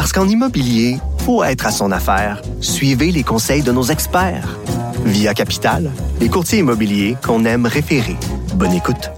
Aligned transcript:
Parce 0.00 0.14
qu'en 0.14 0.26
immobilier, 0.26 0.96
faut 1.26 1.44
être 1.44 1.66
à 1.66 1.70
son 1.70 1.92
affaire. 1.92 2.40
Suivez 2.62 3.12
les 3.12 3.22
conseils 3.22 3.60
de 3.60 3.70
nos 3.70 3.82
experts. 3.82 4.58
Via 5.04 5.34
Capital, 5.34 5.90
les 6.20 6.30
courtiers 6.30 6.60
immobiliers 6.60 7.18
qu'on 7.22 7.44
aime 7.44 7.66
référer. 7.66 8.16
Bonne 8.54 8.72
écoute. 8.72 9.10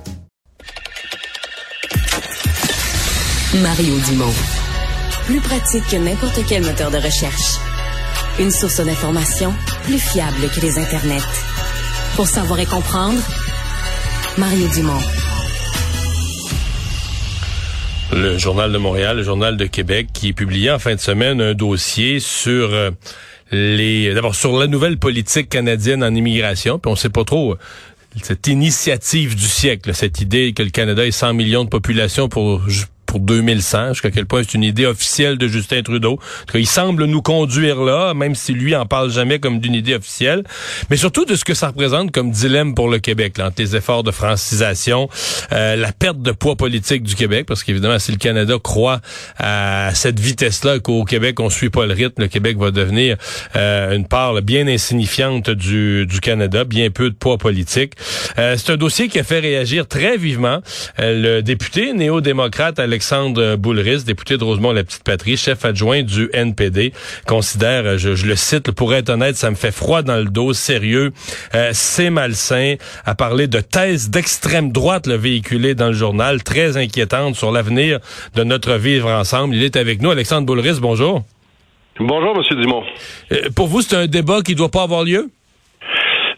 Mario 3.63 3.95
Dumont. 4.09 4.35
Plus 5.27 5.41
pratique 5.41 5.87
que 5.89 5.99
n'importe 5.99 6.41
quel 6.49 6.65
moteur 6.65 6.91
de 6.91 6.99
recherche. 6.99 7.59
Une 8.41 8.51
source 8.51 8.81
d'information 8.81 9.55
plus 9.85 10.01
fiable 10.01 10.51
que 10.53 10.61
les 10.63 10.81
internets. 10.81 11.23
Pour 12.17 12.27
savoir 12.27 12.59
et 12.59 12.67
comprendre, 12.67 13.23
Mario 14.37 14.67
Dumont. 14.67 15.22
Le 18.13 18.37
Journal 18.37 18.71
de 18.71 18.79
Montréal, 18.79 19.17
le 19.17 19.23
Journal 19.23 19.57
de 19.57 19.65
Québec, 19.65 20.09
qui 20.13 20.35
publiait 20.35 20.71
en 20.71 20.79
fin 20.79 20.95
de 20.95 21.01
semaine 21.01 21.41
un 21.41 21.55
dossier 21.55 22.21
sur 22.21 22.73
euh, 22.73 22.91
les, 23.51 24.13
d'abord 24.13 24.35
sur 24.35 24.59
la 24.59 24.67
nouvelle 24.67 24.99
politique 24.99 25.49
canadienne 25.49 26.05
en 26.05 26.15
immigration, 26.15 26.79
puis 26.79 26.93
on 26.93 26.97
sait 26.97 27.09
pas 27.09 27.25
trop 27.25 27.53
euh, 27.53 27.59
cette 28.23 28.47
initiative 28.49 29.35
du 29.35 29.47
siècle, 29.47 29.95
cette 29.95 30.21
idée 30.21 30.53
que 30.53 30.63
le 30.63 30.69
Canada 30.69 31.07
ait 31.07 31.11
100 31.11 31.33
millions 31.33 31.65
de 31.65 31.71
population 31.71 32.29
pour 32.29 32.61
pour 33.13 33.21
2100. 33.21 33.89
Jusqu'à 33.89 34.11
quel 34.11 34.25
point 34.25 34.41
c'est 34.43 34.55
une 34.55 34.63
idée 34.63 34.87
officielle 34.87 35.37
de 35.37 35.47
Justin 35.47 35.83
Trudeau. 35.83 36.19
il 36.55 36.67
semble 36.67 37.05
nous 37.05 37.21
conduire 37.21 37.83
là, 37.83 38.15
même 38.15 38.35
si 38.35 38.55
lui 38.55 38.75
en 38.75 38.87
parle 38.87 39.11
jamais 39.11 39.39
comme 39.39 39.61
d'une 39.61 39.75
idée 39.75 39.95
officielle. 39.95 40.45
Mais 40.89 40.97
surtout 40.97 41.27
de 41.27 41.37
ce 41.37 41.45
que 41.45 41.53
ça 41.53 41.67
représente 41.67 42.11
comme 42.11 42.31
dilemme 42.31 42.75
pour 42.75 42.89
le 42.89 43.01
Québec, 43.01 43.37
là, 43.37 43.49
entre 43.49 43.61
les 43.61 43.77
efforts 43.77 44.03
de 44.03 44.13
francisation, 44.13 45.11
euh, 45.53 45.77
la 45.77 45.93
perte 45.93 46.23
de 46.23 46.33
poids 46.33 46.57
politique 46.57 47.03
du 47.03 47.15
Québec, 47.15 47.45
parce 47.47 47.65
qu'évidemment, 47.65 47.99
si 47.99 48.13
le 48.13 48.17
Canada 48.17 48.55
croit 48.63 49.03
à 49.39 49.91
cette 49.93 50.19
vitesse-là, 50.19 50.79
qu'au 50.79 51.05
Québec, 51.05 51.39
on 51.39 51.51
suit 51.51 51.69
pas 51.69 51.85
le 51.85 51.93
rythme, 51.93 52.23
le 52.23 52.29
Québec 52.29 52.57
va 52.57 52.71
devenir 52.71 53.19
euh, 53.57 53.95
une 53.95 54.09
part 54.09 54.41
bien 54.41 54.67
insignifiante 54.67 55.51
du, 55.51 56.07
du 56.07 56.21
Canada, 56.21 56.65
bien 56.65 56.89
peu 56.89 57.11
de 57.11 57.15
poids 57.15 57.37
politique. 57.37 57.93
Euh, 58.39 58.57
c'est 58.57 58.73
un 58.73 58.79
dossier 58.79 59.09
qui 59.09 59.19
a 59.19 59.23
fait 59.23 59.41
réagir 59.41 59.87
très 59.87 60.17
vivement 60.17 60.63
le 60.99 61.43
député 61.43 61.93
néo-démocrate 61.93 62.79
Alex 62.79 63.02
Alexandre 63.03 63.57
Boulris, 63.57 64.05
député 64.05 64.39
de 64.39 64.45
Rosemont-la-Petite-Patrie, 64.45 65.37
chef 65.37 65.65
adjoint 65.65 66.05
du 66.05 66.31
NPD, 66.33 66.93
considère, 67.27 67.99
je, 67.99 68.11
le 68.25 68.37
cite, 68.37 68.71
pour 68.71 68.95
être 68.95 69.11
honnête, 69.11 69.35
ça 69.35 69.51
me 69.51 69.57
fait 69.57 69.73
froid 69.73 70.03
dans 70.03 70.19
le 70.19 70.27
dos, 70.27 70.53
sérieux, 70.53 71.13
euh, 71.57 71.71
c'est 71.73 72.11
malsain, 72.11 72.77
à 73.05 73.17
parler 73.17 73.49
de 73.49 73.59
thèse 73.59 74.09
d'extrême 74.09 74.71
droite 74.71 75.09
le 75.09 75.17
véhiculé 75.17 75.75
dans 75.75 75.89
le 75.89 75.95
journal, 75.95 76.45
très 76.45 76.77
inquiétante 76.77 77.35
sur 77.35 77.51
l'avenir 77.51 77.99
de 78.37 78.45
notre 78.45 78.75
vivre 78.75 79.11
ensemble. 79.11 79.57
Il 79.57 79.65
est 79.65 79.75
avec 79.75 80.01
nous. 80.01 80.11
Alexandre 80.11 80.47
Boulris, 80.47 80.79
bonjour. 80.81 81.25
Bonjour, 81.99 82.37
Monsieur 82.37 82.55
Dumont. 82.55 82.85
Euh, 83.33 83.51
pour 83.57 83.67
vous, 83.67 83.83
c'est 83.83 83.97
un 83.97 84.07
débat 84.07 84.43
qui 84.43 84.55
doit 84.55 84.71
pas 84.71 84.85
avoir 84.85 85.03
lieu? 85.03 85.29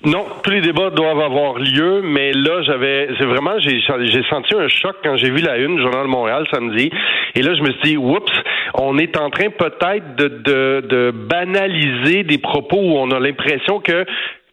Non, 0.04 0.26
tous 0.42 0.50
les 0.50 0.60
débats 0.60 0.90
doivent 0.90 1.20
avoir 1.20 1.58
lieu, 1.58 2.02
mais 2.02 2.32
là, 2.32 2.62
j'avais, 2.62 3.08
c'est 3.18 3.24
vraiment, 3.24 3.58
j'ai, 3.58 3.80
j'ai 3.80 4.22
senti 4.28 4.54
un 4.54 4.68
choc 4.68 4.96
quand 5.02 5.16
j'ai 5.16 5.30
vu 5.30 5.40
la 5.40 5.56
une 5.56 5.76
du 5.76 5.82
Journal 5.82 6.02
de 6.02 6.10
Montréal 6.10 6.44
samedi. 6.52 6.90
Et 7.34 7.40
là, 7.40 7.54
je 7.54 7.62
me 7.62 7.72
suis 7.72 7.80
dit, 7.82 7.96
oups, 7.96 8.32
on 8.74 8.98
est 8.98 9.18
en 9.18 9.30
train 9.30 9.48
peut-être 9.48 10.16
de, 10.16 10.28
de, 10.28 10.86
de 10.86 11.10
banaliser 11.10 12.22
des 12.22 12.36
propos 12.36 12.76
où 12.76 12.98
on 12.98 13.10
a 13.12 13.18
l'impression 13.18 13.80
que 13.80 14.04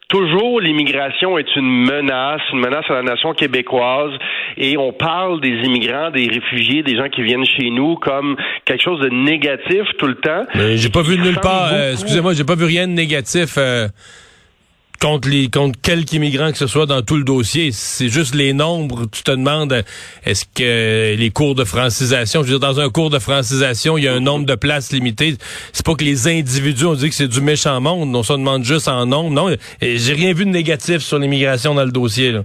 toujours 0.08 0.60
l'immigration 0.60 1.36
est 1.36 1.56
une 1.56 1.84
menace, 1.84 2.40
une 2.52 2.60
menace 2.60 2.84
à 2.88 2.94
la 2.94 3.02
nation 3.02 3.34
québécoise, 3.34 4.12
et 4.56 4.78
on 4.78 4.92
parle 4.92 5.40
des 5.42 5.60
immigrants, 5.64 6.10
des 6.10 6.28
réfugiés, 6.28 6.82
des 6.82 6.96
gens 6.96 7.08
qui 7.08 7.22
viennent 7.22 7.46
chez 7.46 7.70
nous 7.70 7.96
comme 7.96 8.36
quelque 8.64 8.82
chose 8.82 9.00
de 9.00 9.08
négatif 9.10 9.82
tout 9.98 10.06
le 10.06 10.16
temps. 10.16 10.44
Mais 10.54 10.78
j'ai 10.78 10.90
pas 10.90 11.02
vu 11.02 11.18
nulle 11.18 11.40
part, 11.40 11.70
euh, 11.72 11.92
excusez-moi, 11.92 12.32
j'ai 12.32 12.44
pas 12.44 12.56
vu 12.56 12.64
rien 12.64 12.86
de 12.86 12.92
négatif. 12.92 13.56
Euh 13.58 13.88
contre 15.02 15.28
les 15.28 15.50
contre 15.50 15.80
quelques 15.82 16.12
immigrants 16.12 16.52
que 16.52 16.58
ce 16.58 16.68
soit 16.68 16.86
dans 16.86 17.02
tout 17.02 17.16
le 17.16 17.24
dossier. 17.24 17.72
C'est 17.72 18.08
juste 18.08 18.36
les 18.36 18.52
nombres. 18.52 19.06
Tu 19.10 19.24
te 19.24 19.32
demandes 19.32 19.82
est-ce 20.24 20.44
que 20.44 21.16
les 21.16 21.30
cours 21.30 21.56
de 21.56 21.64
francisation, 21.64 22.44
je 22.44 22.52
veux 22.52 22.58
dire, 22.58 22.68
dans 22.68 22.78
un 22.78 22.88
cours 22.88 23.10
de 23.10 23.18
francisation, 23.18 23.98
il 23.98 24.04
y 24.04 24.08
a 24.08 24.14
un 24.14 24.20
nombre 24.20 24.46
de 24.46 24.54
places 24.54 24.92
limité. 24.92 25.36
C'est 25.72 25.84
pas 25.84 25.96
que 25.96 26.04
les 26.04 26.28
individus 26.28 26.84
ont 26.84 26.94
dit 26.94 27.08
que 27.08 27.16
c'est 27.16 27.26
du 27.26 27.40
méchant 27.40 27.80
monde. 27.80 28.14
On 28.14 28.22
se 28.22 28.32
demande 28.32 28.62
juste 28.62 28.86
en 28.86 29.04
nombre. 29.04 29.30
Non, 29.30 29.56
j'ai 29.80 30.12
rien 30.12 30.32
vu 30.34 30.44
de 30.44 30.50
négatif 30.50 30.98
sur 30.98 31.18
l'immigration 31.18 31.74
dans 31.74 31.84
le 31.84 31.90
dossier. 31.90 32.36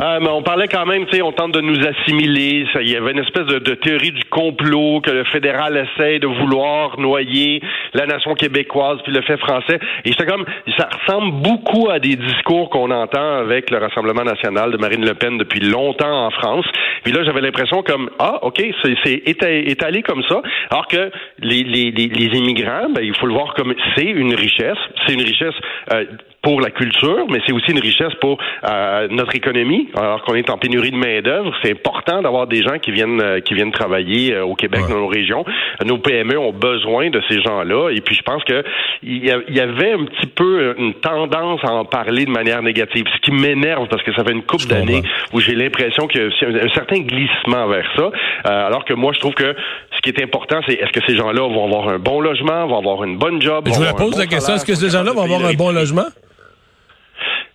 Ah, 0.00 0.18
mais 0.20 0.28
on 0.28 0.42
parlait 0.42 0.68
quand 0.68 0.86
même, 0.86 1.06
tu 1.06 1.16
sais, 1.16 1.22
on 1.22 1.32
tente 1.32 1.50
de 1.50 1.60
nous 1.60 1.84
assimiler. 1.84 2.64
Ça, 2.72 2.80
il 2.80 2.88
y 2.88 2.94
avait 2.94 3.10
une 3.10 3.18
espèce 3.18 3.46
de, 3.46 3.58
de, 3.58 3.74
théorie 3.74 4.12
du 4.12 4.22
complot 4.30 5.00
que 5.00 5.10
le 5.10 5.24
fédéral 5.24 5.76
essaie 5.76 6.20
de 6.20 6.28
vouloir 6.28 7.00
noyer 7.00 7.60
la 7.94 8.06
nation 8.06 8.34
québécoise 8.34 9.00
puis 9.02 9.12
le 9.12 9.22
fait 9.22 9.36
français. 9.38 9.80
Et 10.04 10.12
c'était 10.12 10.26
comme, 10.26 10.44
ça 10.76 10.88
ressemble 11.00 11.42
beaucoup 11.42 11.90
à 11.90 11.98
des 11.98 12.14
discours 12.14 12.70
qu'on 12.70 12.92
entend 12.92 13.38
avec 13.38 13.70
le 13.70 13.78
Rassemblement 13.78 14.22
national 14.22 14.70
de 14.70 14.76
Marine 14.76 15.04
Le 15.04 15.14
Pen 15.14 15.36
depuis 15.36 15.58
longtemps 15.58 16.26
en 16.26 16.30
France. 16.30 16.66
Puis 17.02 17.12
là, 17.12 17.24
j'avais 17.24 17.40
l'impression 17.40 17.82
comme, 17.82 18.08
ah, 18.20 18.38
ok, 18.42 18.62
c'est 19.02 19.22
étalé 19.26 20.02
comme 20.02 20.22
ça. 20.28 20.42
Alors 20.70 20.86
que 20.86 21.10
les, 21.40 21.64
les, 21.64 21.90
les, 21.90 22.06
les 22.06 22.38
immigrants, 22.38 22.88
ben, 22.94 23.02
il 23.02 23.16
faut 23.16 23.26
le 23.26 23.34
voir 23.34 23.52
comme 23.54 23.74
c'est 23.96 24.04
une 24.04 24.34
richesse. 24.36 24.78
C'est 25.06 25.14
une 25.14 25.22
richesse 25.22 25.54
euh, 25.92 26.04
pour 26.42 26.60
la 26.60 26.70
culture, 26.70 27.26
mais 27.28 27.40
c'est 27.46 27.52
aussi 27.52 27.72
une 27.72 27.80
richesse 27.80 28.14
pour 28.20 28.38
euh, 28.64 29.08
notre 29.10 29.34
économie. 29.34 29.88
Alors 29.96 30.22
qu'on 30.22 30.34
est 30.34 30.50
en 30.50 30.56
pénurie 30.56 30.92
de 30.92 30.96
main 30.96 31.20
d'œuvre, 31.20 31.52
c'est 31.62 31.72
important 31.72 32.22
d'avoir 32.22 32.46
des 32.46 32.62
gens 32.62 32.78
qui 32.78 32.92
viennent 32.92 33.20
euh, 33.20 33.40
qui 33.40 33.54
viennent 33.54 33.72
travailler 33.72 34.34
euh, 34.34 34.44
au 34.44 34.54
Québec 34.54 34.82
dans 34.88 34.98
nos 34.98 35.08
régions. 35.08 35.44
Nos 35.84 35.98
PME 35.98 36.38
ont 36.38 36.52
besoin 36.52 37.10
de 37.10 37.20
ces 37.28 37.40
gens-là. 37.42 37.90
Et 37.90 38.00
puis 38.00 38.14
je 38.14 38.22
pense 38.22 38.44
que 38.44 38.62
il 39.02 39.24
y 39.24 39.60
avait 39.60 39.92
un 39.92 40.04
petit 40.04 40.26
peu 40.26 40.74
une 40.78 40.94
tendance 40.94 41.60
à 41.64 41.72
en 41.72 41.84
parler 41.84 42.24
de 42.24 42.30
manière 42.30 42.62
négative, 42.62 43.04
ce 43.14 43.20
qui 43.20 43.32
m'énerve 43.32 43.88
parce 43.88 44.02
que 44.02 44.12
ça 44.14 44.24
fait 44.24 44.32
une 44.32 44.42
couple 44.42 44.66
d'années 44.66 45.02
où 45.32 45.40
j'ai 45.40 45.54
l'impression 45.54 46.06
qu'il 46.06 46.20
y 46.20 46.24
a 46.24 46.64
un 46.64 46.74
certain 46.74 47.00
glissement 47.00 47.66
vers 47.66 47.86
ça. 47.96 48.10
alors 48.44 48.84
que 48.84 48.94
moi, 48.94 49.12
je 49.12 49.20
trouve 49.20 49.34
que 49.34 49.54
ce 49.94 50.00
qui 50.00 50.10
est 50.10 50.22
important, 50.22 50.60
c'est 50.66 50.74
est-ce 50.74 50.92
que 50.92 51.04
ces 51.06 51.16
gens-là 51.16 51.42
vont 51.42 51.64
avoir 51.64 51.88
un 51.88 51.98
bon 51.98 52.20
logement, 52.20 52.66
vont 52.66 52.78
avoir 52.78 53.04
une 53.04 53.18
bonne 53.18 53.40
job. 53.40 53.66
Je 53.66 53.72
vous 53.72 53.94
pose 53.94 54.18
la 54.18 54.26
question, 54.26 54.54
est-ce 54.54 54.64
que 54.64 54.74
ces 54.74 54.90
gens-là 54.90 55.12
vont 55.12 55.22
avoir 55.22 55.44
un 55.44 55.54
bon 55.54 55.70
logement? 55.70 56.06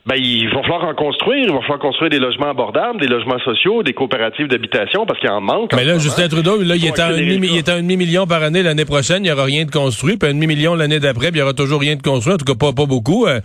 Ben, 0.06 0.16
il 0.18 0.50
va 0.50 0.62
falloir 0.64 0.84
en 0.84 0.96
construire. 0.96 1.46
Il 1.46 1.54
va 1.54 1.62
falloir 1.62 1.80
construire 1.80 2.10
des 2.10 2.20
logements 2.20 2.50
abordables, 2.50 3.00
des 3.00 3.08
logements 3.08 3.40
sociaux, 3.40 3.84
des 3.84 3.94
coopératives 3.94 4.48
d'habitation, 4.48 5.06
parce 5.06 5.18
qu'il 5.20 5.30
en 5.30 5.40
manque. 5.40 5.74
Mais 5.74 5.86
là, 5.86 5.98
Justin 5.98 6.28
Trudeau, 6.28 6.62
là, 6.62 6.76
il 6.76 6.86
est, 6.86 7.00
à 7.00 7.08
un 7.08 7.82
demi-million 7.82 8.28
par 8.28 8.44
année 8.44 8.64
l'année 8.64 8.84
prochaine. 8.84 9.20
Il 9.20 9.28
n'y 9.28 9.32
aura 9.32 9.46
rien 9.46 9.64
de 9.64 9.72
construit. 9.72 10.18
Puis 10.18 10.30
un 10.30 10.34
demi-million 10.34 10.76
l'année 10.76 11.00
d'après, 11.00 11.30
il 11.30 11.36
n'y 11.36 11.42
aura 11.42 11.54
toujours 11.54 11.80
rien 11.80 11.96
de 11.96 12.02
construit. 12.02 12.34
En 12.34 12.38
tout 12.38 12.44
cas, 12.44 12.56
pas, 12.60 12.74
pas 12.74 12.86
beaucoup. 12.86 13.26
Euh, 13.28 13.40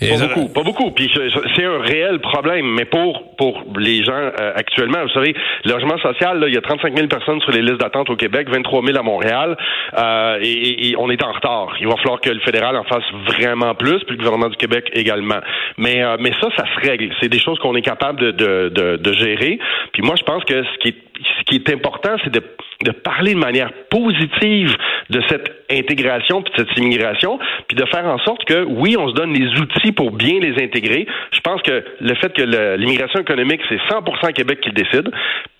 pas 0.00 0.26
beaucoup, 0.26 0.48
pas 0.48 0.62
beaucoup. 0.62 0.90
Puis 0.90 1.10
c'est 1.56 1.64
un 1.64 1.80
réel 1.80 2.20
problème. 2.20 2.66
Mais 2.66 2.84
pour, 2.84 3.34
pour 3.38 3.64
les 3.78 4.04
gens 4.04 4.12
euh, 4.12 4.52
actuellement, 4.54 5.02
vous 5.02 5.14
savez, 5.14 5.34
logement 5.64 5.96
social, 5.98 6.38
là, 6.38 6.46
il 6.46 6.54
y 6.54 6.58
a 6.58 6.60
35 6.60 6.94
000 6.94 7.08
personnes 7.08 7.40
sur 7.40 7.52
les 7.52 7.62
listes 7.62 7.80
d'attente 7.80 8.10
au 8.10 8.16
Québec, 8.16 8.48
23 8.50 8.84
000 8.84 8.98
à 8.98 9.02
Montréal, 9.02 9.56
euh, 9.96 10.38
et, 10.42 10.90
et, 10.90 10.96
on 10.98 11.10
est 11.10 11.22
en 11.24 11.32
retard. 11.32 11.74
Il 11.80 11.88
va 11.88 11.96
falloir 11.96 12.20
que 12.20 12.28
le 12.28 12.40
fédéral 12.40 12.76
en 12.76 12.84
fasse 12.84 13.04
vraiment 13.28 13.74
plus, 13.74 14.04
puis 14.04 14.16
le 14.16 14.16
gouvernement 14.16 14.50
du 14.50 14.56
Québec 14.56 14.90
également. 14.92 15.40
Mais 15.78 16.01
euh, 16.02 16.16
mais, 16.20 16.32
ça, 16.40 16.48
ça 16.56 16.64
se 16.66 16.88
règle. 16.88 17.12
C'est 17.20 17.28
des 17.28 17.38
choses 17.38 17.58
qu'on 17.58 17.74
est 17.74 17.82
capable 17.82 18.20
de, 18.20 18.30
de, 18.68 18.96
de, 18.96 19.12
gérer. 19.12 19.58
Puis 19.92 20.02
moi, 20.02 20.14
je 20.16 20.22
pense 20.22 20.44
que 20.44 20.62
ce 20.62 20.78
qui 20.78 20.88
est, 20.88 20.96
ce 21.38 21.44
qui 21.44 21.56
est 21.56 21.72
important, 21.72 22.16
c'est 22.24 22.32
de, 22.32 22.42
de 22.84 22.90
parler 22.90 23.34
de 23.34 23.38
manière 23.38 23.72
positive 23.90 24.74
de 25.10 25.22
cette 25.28 25.64
intégration 25.70 26.42
puis 26.42 26.52
de 26.52 26.68
cette 26.68 26.78
immigration, 26.78 27.38
puis 27.68 27.76
de 27.76 27.84
faire 27.86 28.04
en 28.06 28.18
sorte 28.18 28.44
que, 28.44 28.64
oui, 28.64 28.96
on 28.98 29.08
se 29.08 29.14
donne 29.14 29.32
les 29.32 29.48
outils 29.60 29.92
pour 29.92 30.12
bien 30.12 30.38
les 30.40 30.62
intégrer. 30.62 31.06
Je 31.32 31.40
pense 31.40 31.62
que 31.62 31.84
le 32.00 32.14
fait 32.14 32.32
que 32.32 32.42
l'immigration 32.76 33.20
économique, 33.20 33.60
c'est 33.68 33.80
100% 33.90 34.32
Québec 34.32 34.60
qui 34.60 34.70
le 34.70 34.74
décide, 34.74 35.10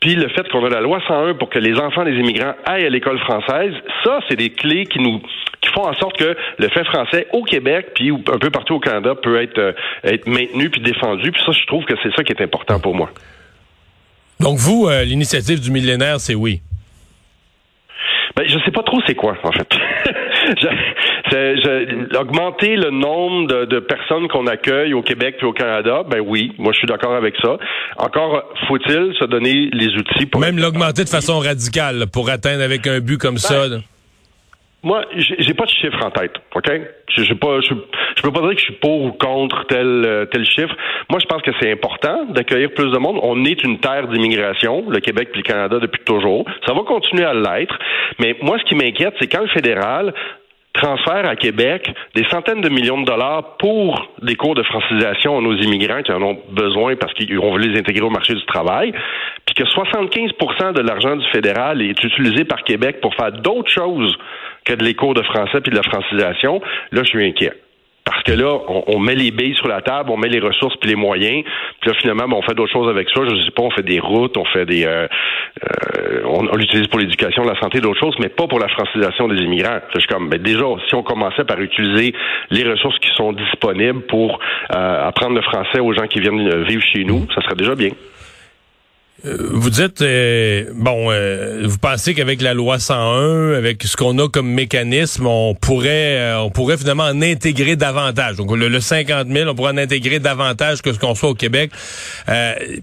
puis 0.00 0.14
le 0.14 0.28
fait 0.28 0.48
qu'on 0.50 0.64
a 0.64 0.68
la 0.68 0.80
loi 0.80 1.00
101 1.06 1.34
pour 1.34 1.48
que 1.48 1.58
les 1.58 1.78
enfants 1.78 2.04
des 2.04 2.14
immigrants 2.14 2.54
aillent 2.64 2.86
à 2.86 2.90
l'école 2.90 3.18
française, 3.20 3.74
ça, 4.04 4.20
c'est 4.28 4.36
des 4.36 4.50
clés 4.50 4.86
qui 4.86 4.98
nous 4.98 5.20
font 5.72 5.86
en 5.86 5.94
sorte 5.94 6.16
que 6.16 6.36
le 6.58 6.68
fait 6.68 6.84
français 6.84 7.26
au 7.32 7.42
Québec 7.42 7.88
puis 7.94 8.10
un 8.10 8.38
peu 8.38 8.50
partout 8.50 8.74
au 8.74 8.80
Canada 8.80 9.14
peut 9.14 9.40
être 9.42 9.58
euh, 9.58 9.72
être 10.04 10.26
maintenu 10.26 10.70
puis 10.70 10.80
défendu. 10.80 11.32
Puis 11.32 11.42
ça, 11.44 11.52
je 11.52 11.66
trouve 11.66 11.84
que 11.84 11.94
c'est 12.02 12.14
ça 12.14 12.22
qui 12.22 12.32
est 12.32 12.42
important 12.42 12.78
pour 12.80 12.94
moi. 12.94 13.10
Donc 14.40 14.58
vous, 14.58 14.88
euh, 14.88 15.04
l'initiative 15.04 15.60
du 15.60 15.70
millénaire, 15.70 16.18
c'est 16.18 16.34
oui? 16.34 16.60
Ben, 18.34 18.48
je 18.48 18.58
sais 18.64 18.70
pas 18.70 18.82
trop 18.82 19.00
c'est 19.06 19.14
quoi, 19.14 19.36
en 19.42 19.52
fait. 19.52 19.68
augmenter 22.18 22.76
le 22.76 22.90
nombre 22.90 23.64
de, 23.66 23.80
personnes 23.80 24.28
qu'on 24.28 24.46
accueille 24.46 24.94
au 24.94 25.02
Québec 25.02 25.36
et 25.40 25.44
au 25.44 25.52
Canada, 25.52 26.02
ben 26.08 26.20
oui, 26.20 26.52
moi 26.58 26.72
je 26.72 26.78
suis 26.78 26.86
d'accord 26.86 27.14
avec 27.14 27.34
ça. 27.42 27.56
Encore 27.98 28.42
faut-il 28.68 29.14
se 29.18 29.24
donner 29.24 29.70
les 29.72 29.88
outils 29.94 30.26
pour 30.26 30.40
même 30.40 30.58
l'augmenter 30.58 31.04
de 31.04 31.08
façon 31.08 31.38
radicale 31.38 32.06
pour 32.12 32.30
atteindre 32.30 32.62
avec 32.62 32.86
un 32.86 33.00
but 33.00 33.18
comme 33.18 33.38
ça. 33.38 33.68
Ben, 33.68 33.82
moi, 34.84 35.04
j'ai 35.14 35.54
pas 35.54 35.64
de 35.64 35.70
chiffre 35.70 36.04
en 36.04 36.10
tête, 36.10 36.32
ok? 36.54 36.68
Je, 37.08 37.22
je, 37.22 37.34
pas, 37.34 37.60
je, 37.60 37.72
peux 38.22 38.32
pas 38.32 38.40
dire 38.40 38.50
que 38.50 38.58
je 38.58 38.64
suis 38.64 38.74
pour 38.74 39.02
ou 39.02 39.12
contre 39.12 39.64
tel 39.68 40.04
euh, 40.04 40.24
tel 40.26 40.44
chiffre. 40.44 40.74
Moi, 41.08 41.20
je 41.20 41.26
pense 41.26 41.40
que 41.42 41.52
c'est 41.60 41.70
important 41.70 42.24
d'accueillir 42.30 42.72
plus 42.72 42.90
de 42.90 42.98
monde. 42.98 43.20
On 43.22 43.44
est 43.44 43.62
une 43.62 43.78
terre 43.78 44.08
d'immigration, 44.08 44.90
le 44.90 44.98
Québec 44.98 45.28
et 45.34 45.36
le 45.36 45.42
Canada 45.42 45.78
depuis 45.78 46.02
toujours. 46.04 46.44
Ça 46.66 46.74
va 46.74 46.80
continuer 46.80 47.24
à 47.24 47.32
l'être. 47.32 47.78
Mais 48.18 48.36
moi, 48.42 48.58
ce 48.58 48.64
qui 48.64 48.74
m'inquiète, 48.74 49.14
c'est 49.20 49.28
quand 49.28 49.42
le 49.42 49.48
fédéral 49.48 50.12
transfère 50.72 51.26
à 51.26 51.36
Québec 51.36 51.92
des 52.14 52.24
centaines 52.30 52.62
de 52.62 52.68
millions 52.68 53.00
de 53.00 53.06
dollars 53.06 53.56
pour 53.58 54.10
des 54.22 54.36
cours 54.36 54.54
de 54.54 54.62
francisation 54.62 55.38
à 55.38 55.40
nos 55.40 55.54
immigrants 55.54 56.02
qui 56.02 56.12
en 56.12 56.22
ont 56.22 56.38
besoin 56.50 56.96
parce 56.96 57.12
qu'on 57.14 57.52
veut 57.52 57.60
les 57.60 57.78
intégrer 57.78 58.04
au 58.04 58.10
marché 58.10 58.34
du 58.34 58.44
travail, 58.46 58.92
puis 59.46 59.54
que 59.54 59.64
75% 59.64 60.72
de 60.72 60.80
l'argent 60.80 61.16
du 61.16 61.26
fédéral 61.30 61.82
est 61.82 62.02
utilisé 62.02 62.44
par 62.44 62.64
Québec 62.64 63.00
pour 63.00 63.14
faire 63.14 63.32
d'autres 63.32 63.70
choses 63.70 64.16
que 64.64 64.74
de 64.74 64.84
les 64.84 64.94
cours 64.94 65.14
de 65.14 65.22
français 65.22 65.60
puis 65.60 65.70
de 65.70 65.76
la 65.76 65.82
francisation, 65.82 66.60
là, 66.92 67.02
je 67.02 67.08
suis 67.08 67.24
inquiet. 67.24 67.52
Parce 68.04 68.24
que 68.24 68.32
là, 68.32 68.58
on, 68.88 68.98
met 68.98 69.14
les 69.14 69.30
billes 69.30 69.54
sur 69.54 69.68
la 69.68 69.80
table, 69.80 70.10
on 70.10 70.16
met 70.16 70.28
les 70.28 70.40
ressources 70.40 70.74
puis 70.76 70.90
les 70.90 70.96
moyens, 70.96 71.44
puis 71.80 71.90
là 71.90 71.96
finalement, 72.00 72.28
ben, 72.28 72.36
on 72.36 72.42
fait 72.42 72.54
d'autres 72.54 72.72
choses 72.72 72.88
avec 72.88 73.08
ça. 73.10 73.20
Je 73.24 73.42
sais 73.44 73.50
pas, 73.52 73.62
on 73.62 73.70
fait 73.70 73.84
des 73.84 74.00
routes, 74.00 74.36
on 74.36 74.44
fait 74.44 74.66
des, 74.66 74.84
euh, 74.84 75.06
euh, 75.64 76.22
on, 76.24 76.56
l'utilise 76.56 76.88
pour 76.88 76.98
l'éducation, 76.98 77.44
la 77.44 77.58
santé, 77.60 77.80
d'autres 77.80 78.00
choses, 78.00 78.16
mais 78.18 78.28
pas 78.28 78.48
pour 78.48 78.58
la 78.58 78.66
francisation 78.68 79.28
des 79.28 79.36
immigrants. 79.42 79.78
Je 79.94 80.00
suis 80.00 80.08
comme, 80.08 80.28
ben, 80.28 80.42
déjà, 80.42 80.64
si 80.88 80.96
on 80.96 81.04
commençait 81.04 81.44
par 81.44 81.60
utiliser 81.60 82.12
les 82.50 82.64
ressources 82.68 82.98
qui 82.98 83.10
sont 83.14 83.32
disponibles 83.32 84.02
pour 84.02 84.40
euh, 84.74 85.08
apprendre 85.08 85.36
le 85.36 85.42
français 85.42 85.78
aux 85.78 85.92
gens 85.92 86.08
qui 86.08 86.18
viennent 86.18 86.64
vivre 86.64 86.82
chez 86.82 87.04
nous, 87.04 87.28
ça 87.34 87.40
serait 87.42 87.54
déjà 87.54 87.76
bien. 87.76 87.90
Euh, 89.24 89.50
vous 89.52 89.70
dites, 89.70 90.02
euh, 90.02 90.64
bon, 90.74 91.10
euh, 91.10 91.62
vous 91.66 91.78
pensez 91.78 92.12
qu'avec 92.14 92.42
la 92.42 92.54
loi 92.54 92.80
101, 92.80 93.52
avec 93.52 93.82
ce 93.84 93.96
qu'on 93.96 94.18
a 94.18 94.28
comme 94.28 94.48
mécanisme, 94.48 95.26
on 95.26 95.54
pourrait, 95.54 96.34
on 96.38 96.50
pourrait 96.50 96.76
finalement 96.76 97.04
en 97.04 97.22
intégrer 97.22 97.76
davantage. 97.76 98.36
Donc 98.36 98.56
le, 98.56 98.80
50 98.80 99.28
000, 99.28 99.48
on 99.48 99.54
pourrait 99.54 99.72
en 99.72 99.78
intégrer 99.78 100.18
davantage 100.18 100.82
que 100.82 100.92
ce 100.92 100.98
qu'on 100.98 101.14
soit 101.14 101.30
au 101.30 101.34
Québec. 101.34 101.70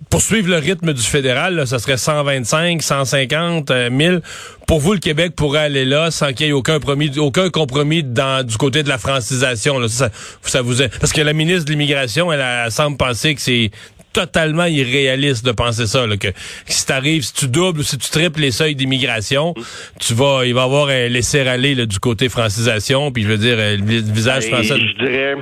pour 0.09 0.21
suivre 0.21 0.49
le 0.49 0.57
rythme 0.57 0.93
du 0.93 1.01
fédéral, 1.01 1.67
ça 1.67 1.79
serait 1.79 1.97
125, 1.97 2.81
150 2.81 3.71
000. 3.97 4.17
Pour 4.65 4.79
vous, 4.79 4.93
le 4.93 4.99
Québec 4.99 5.33
pourrait 5.35 5.61
aller 5.61 5.83
là 5.83 6.11
sans 6.11 6.31
qu'il 6.31 6.45
y 6.45 6.49
ait 6.49 6.53
aucun 6.53 6.75
compromis, 6.75 7.17
aucun 7.17 7.49
compromis 7.49 8.03
dans, 8.03 8.45
du 8.45 8.55
côté 8.55 8.83
de 8.83 8.89
la 8.89 8.97
francisation. 8.97 9.79
Là. 9.79 9.87
Ça, 9.87 10.09
ça 10.43 10.61
vous 10.61 10.81
est, 10.81 10.89
parce 10.99 11.11
que 11.11 11.21
la 11.21 11.33
ministre 11.33 11.65
de 11.65 11.71
l'immigration, 11.71 12.31
elle, 12.31 12.39
elle 12.39 12.71
semble 12.71 12.95
penser 12.95 13.35
que 13.35 13.41
c'est 13.41 13.71
totalement 14.13 14.65
irréaliste 14.65 15.45
de 15.45 15.51
penser 15.51 15.87
ça. 15.87 16.07
Là, 16.07 16.17
que 16.17 16.29
si 16.65 16.85
t'arrives, 16.85 17.23
si 17.23 17.33
tu 17.33 17.47
doubles 17.47 17.79
ou 17.79 17.83
si 17.83 17.97
tu 17.97 18.09
triples 18.09 18.41
les 18.41 18.51
seuils 18.51 18.75
d'immigration, 18.75 19.53
tu 19.99 20.13
vas, 20.13 20.45
il 20.45 20.53
va 20.53 20.61
y 20.61 20.63
avoir 20.63 20.89
un 20.89 21.07
laisser 21.07 21.47
aller 21.47 21.75
là, 21.75 21.85
du 21.85 21.99
côté 21.99 22.29
francisation, 22.29 23.11
puis 23.11 23.23
je 23.23 23.27
veux 23.27 23.37
dire 23.37 23.57
euh, 23.57 23.77
le 23.77 24.11
visage 24.11 24.47
français. 24.47 24.79
Je 24.79 25.05
dirais. 25.05 25.35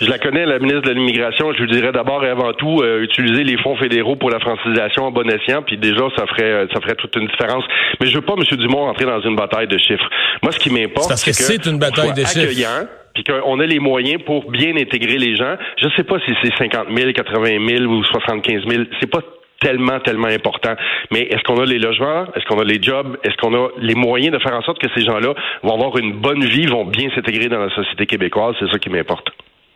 Je 0.00 0.10
la 0.10 0.18
connais, 0.18 0.44
la 0.44 0.58
ministre 0.58 0.82
de 0.82 0.92
l'Immigration. 0.92 1.52
Je 1.54 1.62
lui 1.62 1.70
dirais 1.70 1.90
d'abord 1.90 2.22
et 2.24 2.28
avant 2.28 2.52
tout 2.52 2.82
euh, 2.82 3.02
utiliser 3.02 3.44
les 3.44 3.56
fonds 3.62 3.76
fédéraux 3.76 4.16
pour 4.16 4.30
la 4.30 4.40
francisation 4.40 5.04
en 5.04 5.10
bon 5.10 5.28
escient, 5.30 5.62
puis 5.62 5.78
déjà 5.78 6.02
ça 6.16 6.26
ferait 6.26 6.42
euh, 6.42 6.66
ça 6.72 6.80
ferait 6.80 6.96
toute 6.96 7.16
une 7.16 7.26
différence. 7.28 7.64
Mais 8.00 8.06
je 8.06 8.14
veux 8.14 8.20
pas, 8.20 8.34
M. 8.36 8.44
Dumont, 8.58 8.88
entrer 8.88 9.06
dans 9.06 9.20
une 9.22 9.36
bataille 9.36 9.68
de 9.68 9.78
chiffres. 9.78 10.08
Moi, 10.42 10.52
ce 10.52 10.58
qui 10.58 10.70
m'importe, 10.70 11.16
c'est 11.16 11.30
que 11.30 11.36
c'est 11.36 11.64
une 11.66 11.78
bataille 11.78 12.12
de 12.12 12.24
chiffres 12.24 12.88
puis 13.16 13.24
qu'on 13.24 13.60
a 13.60 13.64
les 13.66 13.78
moyens 13.78 14.22
pour 14.24 14.50
bien 14.50 14.76
intégrer 14.76 15.16
les 15.16 15.36
gens. 15.36 15.56
Je 15.80 15.86
ne 15.86 15.90
sais 15.92 16.04
pas 16.04 16.18
si 16.26 16.32
c'est 16.42 16.54
50 16.58 16.88
000, 16.94 17.12
80 17.12 17.66
000 17.66 17.84
ou 17.84 18.04
75 18.04 18.62
000. 18.68 18.84
C'est 19.00 19.10
pas 19.10 19.20
tellement, 19.58 19.98
tellement 20.00 20.28
important. 20.28 20.74
Mais 21.10 21.22
est-ce 21.22 21.42
qu'on 21.44 21.58
a 21.58 21.64
les 21.64 21.78
logements? 21.78 22.26
Est-ce 22.34 22.44
qu'on 22.44 22.60
a 22.60 22.64
les 22.64 22.82
jobs? 22.82 23.16
Est-ce 23.24 23.36
qu'on 23.38 23.54
a 23.54 23.68
les 23.80 23.94
moyens 23.94 24.34
de 24.34 24.38
faire 24.38 24.52
en 24.52 24.60
sorte 24.60 24.78
que 24.78 24.88
ces 24.94 25.02
gens-là 25.02 25.32
vont 25.62 25.74
avoir 25.74 25.96
une 25.96 26.20
bonne 26.20 26.44
vie, 26.44 26.66
vont 26.66 26.84
bien 26.84 27.08
s'intégrer 27.14 27.48
dans 27.48 27.60
la 27.60 27.74
société 27.74 28.04
québécoise? 28.04 28.54
C'est 28.60 28.70
ça 28.70 28.78
qui 28.78 28.90
m'importe. 28.90 29.28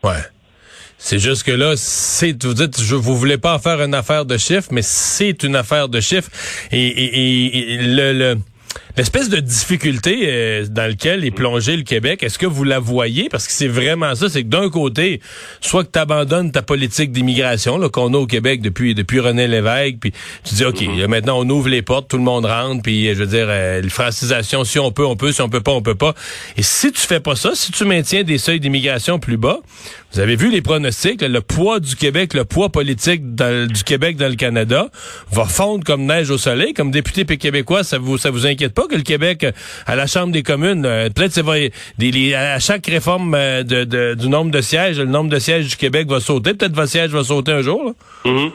Ouais. 0.04 0.20
C'est 0.98 1.18
juste 1.18 1.44
que 1.44 1.52
là, 1.52 1.76
c'est, 1.76 2.44
vous 2.44 2.52
dites, 2.52 2.78
je, 2.78 2.94
vous 2.94 3.16
voulez 3.16 3.38
pas 3.38 3.54
en 3.54 3.58
faire 3.58 3.80
une 3.80 3.94
affaire 3.94 4.26
de 4.26 4.36
chiffres, 4.36 4.68
mais 4.70 4.82
c'est 4.82 5.42
une 5.44 5.56
affaire 5.56 5.88
de 5.88 5.98
chiffres. 5.98 6.30
Et, 6.72 7.74
et 7.74 7.78
le, 7.78 8.12
le 8.12 8.34
L'espèce 8.96 9.28
de 9.28 9.38
difficulté 9.38 10.24
euh, 10.24 10.66
dans 10.68 10.88
laquelle 10.88 11.24
est 11.24 11.30
plongé 11.30 11.76
le 11.76 11.82
Québec, 11.82 12.22
est-ce 12.22 12.38
que 12.38 12.46
vous 12.46 12.64
la 12.64 12.78
voyez? 12.78 13.28
Parce 13.28 13.46
que 13.46 13.52
c'est 13.52 13.68
vraiment 13.68 14.14
ça, 14.14 14.28
c'est 14.28 14.42
que 14.42 14.48
d'un 14.48 14.68
côté, 14.68 15.20
soit 15.60 15.84
que 15.84 15.90
tu 15.92 15.98
abandonnes 15.98 16.50
ta 16.52 16.62
politique 16.62 17.12
d'immigration 17.12 17.78
qu'on 17.90 18.14
a 18.14 18.16
au 18.16 18.26
Québec 18.26 18.60
depuis 18.62 18.94
depuis 18.94 19.20
René 19.20 19.46
Lévesque, 19.46 19.96
puis 20.00 20.12
tu 20.44 20.54
dis, 20.54 20.64
OK, 20.64 20.80
mm-hmm. 20.80 21.06
maintenant 21.06 21.38
on 21.38 21.48
ouvre 21.48 21.68
les 21.68 21.82
portes, 21.82 22.08
tout 22.08 22.16
le 22.16 22.22
monde 22.22 22.46
rentre, 22.46 22.82
puis 22.82 23.14
je 23.14 23.20
veux 23.20 23.26
dire, 23.26 23.46
euh, 23.48 23.82
francisation, 23.88 24.64
si 24.64 24.78
on 24.78 24.92
peut, 24.92 25.06
on 25.06 25.16
peut, 25.16 25.32
si 25.32 25.40
on 25.42 25.48
peut 25.48 25.60
pas, 25.60 25.72
on 25.72 25.82
peut 25.82 25.94
pas. 25.94 26.14
Et 26.56 26.62
si 26.62 26.92
tu 26.92 27.00
fais 27.00 27.20
pas 27.20 27.36
ça, 27.36 27.52
si 27.54 27.72
tu 27.72 27.84
maintiens 27.84 28.22
des 28.22 28.38
seuils 28.38 28.60
d'immigration 28.60 29.18
plus 29.18 29.36
bas, 29.36 29.60
vous 30.12 30.18
avez 30.18 30.34
vu 30.34 30.50
les 30.50 30.60
pronostics, 30.60 31.22
le 31.22 31.40
poids 31.40 31.78
du 31.78 31.94
Québec, 31.94 32.34
le 32.34 32.44
poids 32.44 32.68
politique 32.70 33.34
du 33.36 33.84
Québec 33.84 34.16
dans 34.16 34.28
le 34.28 34.34
Canada 34.34 34.88
va 35.30 35.44
fondre 35.44 35.84
comme 35.84 36.04
neige 36.04 36.30
au 36.30 36.38
soleil. 36.38 36.74
Comme 36.74 36.90
député 36.90 37.24
québécois, 37.24 37.84
ça 37.84 37.98
vous 37.98 38.18
ça 38.18 38.30
vous 38.30 38.46
inquiète 38.46 38.74
pas? 38.74 38.79
Que 38.86 38.96
le 38.96 39.02
Québec, 39.02 39.46
à 39.86 39.96
la 39.96 40.06
Chambre 40.06 40.32
des 40.32 40.42
communes, 40.42 40.84
euh, 40.86 41.08
peut-être 41.10 41.40
des, 41.98 42.34
à 42.34 42.58
chaque 42.58 42.86
réforme 42.86 43.34
euh, 43.34 43.62
de, 43.62 44.14
du 44.14 44.28
nombre 44.28 44.50
de 44.50 44.60
sièges, 44.60 44.98
le 44.98 45.04
nombre 45.06 45.30
de 45.30 45.38
sièges 45.38 45.68
du 45.68 45.76
Québec 45.76 46.08
va 46.08 46.20
sauter. 46.20 46.54
Peut-être 46.54 46.74
votre 46.74 46.90
siège 46.90 47.10
va 47.10 47.24
sauter 47.24 47.52
un 47.52 47.62
jour. 47.62 47.94
Mm-hmm. 48.24 48.50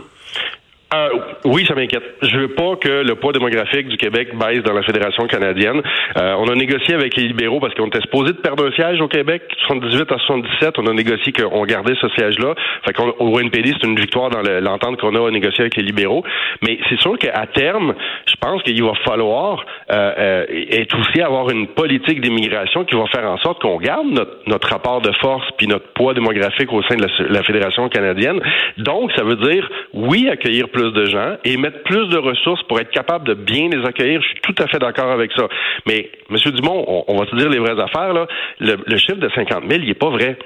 Euh, 0.96 1.10
oui, 1.46 1.66
ça 1.68 1.76
m'inquiète. 1.76 2.04
Je 2.22 2.38
veux 2.38 2.48
pas 2.50 2.76
que 2.76 3.04
le 3.04 3.16
poids 3.16 3.34
démographique 3.34 3.88
du 3.88 3.98
Québec 3.98 4.30
baisse 4.38 4.64
dans 4.64 4.74
la 4.74 4.84
Fédération 4.84 5.28
canadienne. 5.28 5.82
Euh, 6.18 6.36
on 6.40 6.48
a 6.48 6.56
négocié 6.56 6.94
avec 6.94 7.16
les 7.16 7.28
libéraux 7.28 7.60
parce 7.60 7.74
qu'on 7.74 7.88
était 7.88 8.02
supposé 8.02 8.34
de 8.34 8.38
perdre 8.38 8.68
un 8.68 8.72
siège 8.72 9.02
au 9.02 9.08
Québec, 9.08 9.44
78 9.68 10.12
à 10.12 10.18
77. 10.18 10.80
On 10.80 10.88
a 10.88 10.94
négocié 10.94 11.34
qu'on 11.34 11.64
gardait 11.66 11.96
ce 12.00 12.08
siège-là. 12.10 12.56
Fait 12.86 12.94
qu'on 12.94 13.14
au 13.20 13.40
NPD, 13.40 13.74
c'est 13.80 13.88
une 13.88 14.00
victoire 14.00 14.30
dans 14.30 14.42
l'entente 14.42 15.00
qu'on 15.00 15.16
a 15.16 15.32
négocié 15.32 15.62
avec 15.62 15.76
les 15.76 15.84
libéraux. 15.84 16.24
Mais 16.62 16.78
c'est 16.90 17.00
sûr 17.00 17.18
qu'à 17.18 17.46
terme, 17.48 17.94
je 18.28 18.36
pense 18.40 18.64
qu'il 18.64 18.82
va 18.84 18.94
falloir 19.06 19.66
euh, 19.92 20.14
euh, 20.18 20.66
être 20.72 20.98
aussi 21.00 21.22
avoir 21.22 21.50
une 21.50 21.68
politique 21.68 22.22
d'immigration 22.22 22.86
qui 22.86 22.96
va 22.96 23.06
faire 23.08 23.30
en 23.30 23.38
sorte 23.38 23.62
qu'on 23.62 23.78
garde 23.78 24.08
notre, 24.08 24.38
notre 24.48 24.70
rapport 24.70 25.02
de 25.02 25.12
force 25.22 25.46
puis 25.58 25.68
notre 25.68 25.88
poids 25.94 26.14
démographique 26.14 26.72
au 26.72 26.82
sein 26.84 26.96
de 26.96 27.04
la, 27.04 27.28
la 27.30 27.44
Fédération 27.44 27.90
canadienne. 27.90 28.40
Donc, 28.78 29.12
ça 29.16 29.24
veut 29.24 29.36
dire 29.36 29.70
oui 29.94 30.30
accueillir 30.30 30.70
plus 30.70 30.85
de 30.94 31.06
gens 31.06 31.36
et 31.44 31.58
mettre 31.58 31.84
plus 31.84 32.08
de 32.08 32.18
ressources 32.18 32.64
pour 32.64 32.80
être 32.80 32.92
capable 32.92 33.28
de 33.28 33.34
bien 33.34 33.70
les 33.70 33.86
accueillir. 33.86 34.22
Je 34.22 34.28
suis 34.28 34.42
tout 34.42 34.56
à 34.62 34.68
fait 34.68 34.80
d'accord 34.80 35.12
avec 35.12 35.32
ça. 35.34 35.48
Mais, 35.88 36.10
M. 36.30 36.38
Dumont, 36.52 37.04
on, 37.08 37.18
va 37.18 37.26
se 37.26 37.36
dire 37.36 37.50
les 37.50 37.60
vraies 37.60 37.82
affaires, 37.82 38.14
là. 38.14 38.28
Le, 38.60 38.98
chiffre 38.98 39.20
de 39.20 39.30
50 39.30 39.64
000, 39.68 39.82
il 39.82 39.88
n'est 39.88 39.94
pas 39.94 40.10
vrai. 40.10 40.38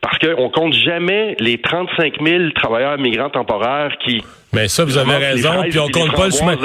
Parce 0.00 0.18
qu'on 0.18 0.50
compte 0.50 0.72
jamais 0.72 1.36
les 1.40 1.58
35 1.58 2.22
000 2.22 2.50
travailleurs 2.54 2.98
migrants 2.98 3.30
temporaires 3.30 3.96
qui 4.04 4.22
mais 4.54 4.68
ça, 4.68 4.84
vous 4.84 4.96
avez 4.96 5.16
raison. 5.16 5.62
Puis 5.68 5.78
on 5.78 5.88
compte 5.88 6.14
pas 6.14 6.26
le 6.26 6.32
chemin. 6.32 6.56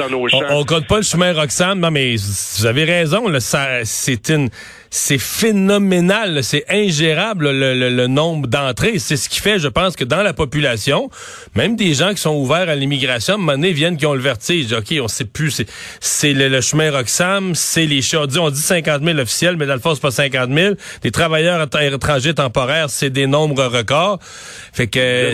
On, 0.50 0.64
compte 0.64 0.86
pas 0.86 0.98
le 0.98 1.02
chemin 1.02 1.32
Roxane. 1.32 1.80
Non, 1.80 1.90
mais 1.90 2.16
vous 2.16 2.66
avez 2.66 2.84
raison. 2.84 3.28
Là, 3.28 3.40
ça, 3.40 3.84
c'est 3.84 4.28
une, 4.28 4.48
c'est 4.90 5.18
phénoménal. 5.18 6.42
C'est 6.42 6.64
ingérable 6.68 7.50
le, 7.50 8.06
nombre 8.06 8.46
d'entrées. 8.46 8.98
C'est 8.98 9.16
ce 9.16 9.28
qui 9.28 9.40
fait, 9.40 9.58
je 9.58 9.68
pense, 9.68 9.96
que 9.96 10.04
dans 10.04 10.22
la 10.22 10.32
population, 10.32 11.10
même 11.54 11.76
des 11.76 11.94
gens 11.94 12.10
qui 12.10 12.20
sont 12.20 12.34
ouverts 12.34 12.68
à 12.68 12.74
l'immigration, 12.74 13.34
à 13.34 13.36
un 13.36 13.40
moment 13.40 13.52
donné, 13.52 13.72
viennent 13.72 13.96
qui 13.96 14.06
ont 14.06 14.14
le 14.14 14.20
vertige. 14.20 14.72
OK, 14.72 14.94
on 15.00 15.08
sait 15.08 15.24
plus. 15.24 15.62
C'est 16.00 16.32
le, 16.32 16.60
chemin 16.60 16.90
Roxham, 16.90 17.54
c'est 17.54 17.86
les. 17.86 18.00
On 18.16 18.26
dit, 18.26 18.38
on 18.38 18.50
dit 18.50 18.60
50 18.60 19.02
000 19.02 19.18
officiels, 19.18 19.56
mais 19.56 19.66
dans 19.66 19.74
le 19.74 19.80
fond, 19.80 19.94
c'est 19.94 20.02
pas 20.02 20.10
50 20.10 20.50
000. 20.52 20.74
Les 21.02 21.10
travailleurs 21.10 21.66
étrangers 21.80 22.34
temporaires, 22.34 22.90
c'est 22.90 23.10
des 23.10 23.26
nombres 23.26 23.64
records. 23.64 24.18
Fait 24.72 24.86
que. 24.86 25.32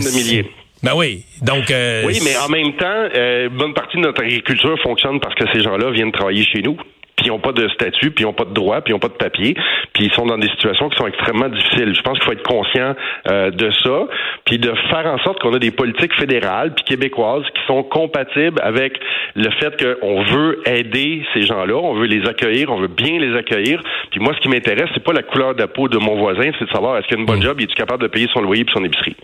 Ben 0.82 0.92
oui. 0.94 1.24
Donc. 1.42 1.70
Euh, 1.70 2.02
oui, 2.06 2.18
mais 2.24 2.36
en 2.36 2.48
même 2.48 2.74
temps, 2.76 3.08
euh, 3.14 3.48
bonne 3.48 3.74
partie 3.74 3.96
de 3.96 4.02
notre 4.02 4.22
agriculture 4.22 4.78
fonctionne 4.82 5.20
parce 5.20 5.34
que 5.34 5.44
ces 5.52 5.60
gens-là 5.60 5.90
viennent 5.90 6.12
travailler 6.12 6.44
chez 6.44 6.62
nous 6.62 6.76
puis 7.16 7.26
ils 7.26 7.28
n'ont 7.30 7.38
pas 7.38 7.52
de 7.52 7.66
statut, 7.68 8.10
puis 8.10 8.24
ils 8.24 8.26
n'ont 8.26 8.34
pas 8.34 8.44
de 8.44 8.52
droit, 8.52 8.82
puis 8.82 8.90
ils 8.90 8.94
n'ont 8.94 9.00
pas 9.00 9.08
de 9.08 9.14
papier, 9.14 9.56
puis 9.94 10.04
ils 10.04 10.12
sont 10.12 10.26
dans 10.26 10.36
des 10.36 10.48
situations 10.50 10.90
qui 10.90 10.98
sont 10.98 11.06
extrêmement 11.06 11.48
difficiles. 11.48 11.94
Je 11.94 12.02
pense 12.02 12.18
qu'il 12.18 12.24
faut 12.24 12.32
être 12.32 12.46
conscient 12.46 12.94
euh, 13.30 13.50
de 13.50 13.70
ça, 13.82 14.06
puis 14.44 14.58
de 14.58 14.72
faire 14.90 15.06
en 15.06 15.18
sorte 15.20 15.40
qu'on 15.40 15.54
a 15.54 15.58
des 15.58 15.70
politiques 15.70 16.14
fédérales 16.14 16.74
puis 16.74 16.84
québécoises 16.84 17.44
qui 17.54 17.66
sont 17.66 17.82
compatibles 17.82 18.60
avec 18.62 19.00
le 19.34 19.50
fait 19.58 19.82
qu'on 19.82 20.22
veut 20.24 20.60
aider 20.66 21.24
ces 21.32 21.42
gens-là, 21.42 21.76
on 21.76 21.94
veut 21.94 22.06
les 22.06 22.28
accueillir, 22.28 22.70
on 22.70 22.80
veut 22.80 22.88
bien 22.88 23.18
les 23.18 23.34
accueillir. 23.34 23.82
Puis 24.10 24.20
moi, 24.20 24.34
ce 24.34 24.40
qui 24.40 24.48
m'intéresse, 24.48 24.90
c'est 24.92 25.02
pas 25.02 25.14
la 25.14 25.22
couleur 25.22 25.54
de 25.54 25.60
la 25.60 25.68
peau 25.68 25.88
de 25.88 25.96
mon 25.96 26.16
voisin, 26.16 26.50
c'est 26.58 26.66
de 26.66 26.70
savoir 26.70 26.98
est-ce 26.98 27.06
qu'il 27.06 27.16
a 27.16 27.20
une 27.20 27.26
bonne 27.26 27.38
mm. 27.38 27.44
job, 27.44 27.60
est-il 27.60 27.74
capable 27.74 28.02
de 28.02 28.08
payer 28.08 28.28
son 28.32 28.40
loyer 28.40 28.62
et 28.68 28.72
son 28.72 28.84
épicerie? 28.84 29.16